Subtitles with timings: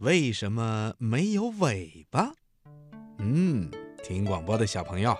[0.00, 2.30] 为什么没有尾巴？
[3.18, 3.70] 嗯，
[4.04, 5.16] 听广播的小朋友，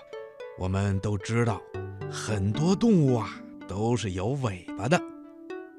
[0.58, 1.62] 我们都知道，
[2.10, 5.00] 很多动物啊都是有尾巴的，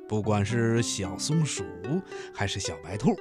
[0.10, 1.64] 不管是小松鼠
[2.34, 3.16] 还是小白兔，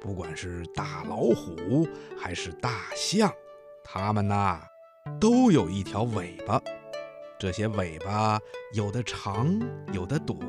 [0.00, 1.86] 不管是大老虎
[2.18, 3.32] 还是大象，
[3.84, 4.60] 它们呐
[5.20, 6.60] 都有一条尾巴。
[7.38, 8.40] 这些尾巴
[8.72, 9.56] 有的长，
[9.92, 10.40] 有的短，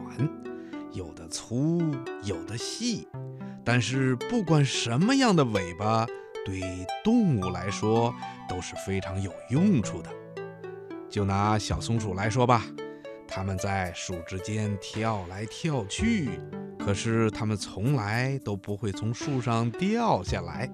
[0.94, 1.80] 有的粗，
[2.24, 3.08] 有的细。
[3.64, 6.06] 但是不管什么样的尾巴，
[6.46, 6.62] 对
[7.04, 8.14] 动物来说
[8.50, 10.10] 都是非常有用处的。
[11.10, 12.66] 就拿小松鼠来说吧，
[13.28, 16.30] 它们在树枝间跳来跳去，
[16.80, 20.70] 可是它们从来都不会从树上掉下来，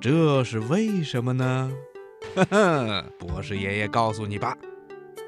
[0.00, 1.72] 这是为什么呢？
[2.34, 4.56] 呵呵，博士爷爷告诉你吧，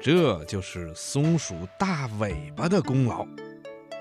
[0.01, 3.25] 这就是松鼠大尾巴的功劳。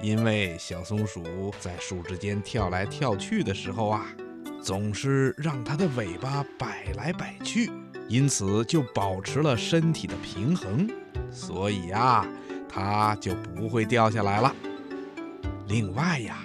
[0.01, 4.07] 因为小松鼠在树枝间跳来跳去的时候啊，
[4.63, 7.71] 总是让它的尾巴摆来摆去，
[8.09, 10.89] 因此就保持了身体的平衡，
[11.33, 12.25] 所以呀，
[12.69, 14.55] 它就不会掉下来了。
[15.67, 16.39] 另外呀，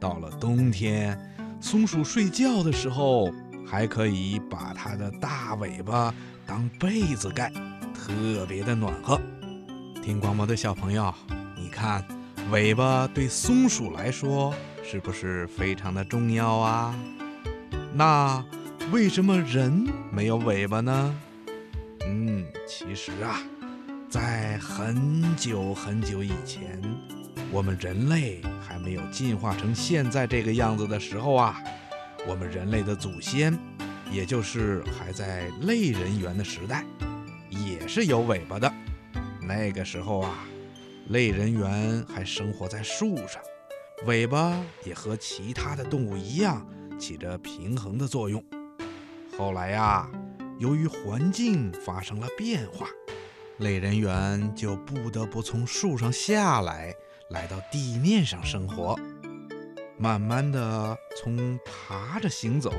[0.00, 1.16] 到了冬天，
[1.60, 3.32] 松鼠睡觉的时候，
[3.64, 6.12] 还可以把它的大尾巴
[6.44, 7.52] 当被子盖，
[7.94, 9.20] 特别的暖和。
[10.02, 11.14] 听广播的小朋友，
[11.56, 12.04] 你看。
[12.50, 16.98] 尾巴对松鼠来说是不是非常的重要啊？
[17.92, 18.42] 那
[18.90, 21.14] 为什么人没有尾巴呢？
[22.06, 23.38] 嗯，其实啊，
[24.08, 26.80] 在很久很久以前，
[27.52, 31.60] 我们人类还没有进化成现在这个样子的时候啊，
[32.26, 33.58] 我们人类的祖先，
[34.10, 36.82] 也就是还在类人猿的时代，
[37.50, 38.72] 也是有尾巴的。
[39.42, 40.48] 那个时候啊。
[41.08, 43.40] 类人猿还生活在树上，
[44.06, 46.66] 尾巴也和其他的动物一样，
[46.98, 48.44] 起着平衡的作用。
[49.38, 50.06] 后来呀，
[50.58, 52.88] 由于环境发生了变化，
[53.56, 56.94] 类人猿就不得不从树上下来，
[57.30, 58.94] 来到地面上生活。
[59.96, 62.70] 慢慢的，从爬着行走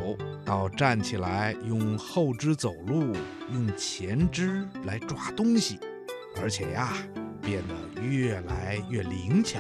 [0.46, 3.12] 到站起来，用后肢走路，
[3.52, 5.80] 用前肢来抓东西，
[6.40, 6.94] 而且呀。
[7.50, 9.60] 变得越来越灵巧，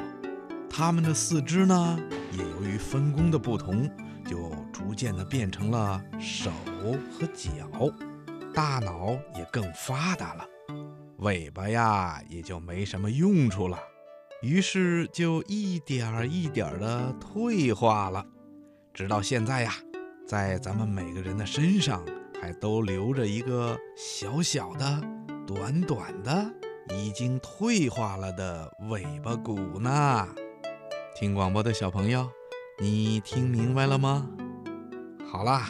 [0.69, 1.99] 它们的四肢呢，
[2.31, 3.89] 也由于分工的不同，
[4.27, 7.67] 就逐渐的变成了手和脚，
[8.53, 10.45] 大脑也更发达了，
[11.17, 13.79] 尾巴呀也就没什么用处了，
[14.43, 18.23] 于是就一点儿一点儿的退化了，
[18.93, 19.73] 直到现在呀，
[20.27, 22.05] 在咱们每个人的身上
[22.39, 25.01] 还都留着一个小小的、
[25.47, 26.53] 短短的。
[26.89, 30.27] 已经退化了的尾巴骨呢？
[31.15, 32.29] 听广播的小朋友，
[32.79, 34.27] 你听明白了吗？
[35.31, 35.69] 好啦，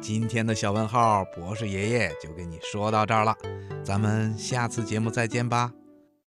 [0.00, 3.36] 今天的小问号博士爷爷就给你说到这儿了，
[3.84, 5.72] 咱们下次节目再见吧。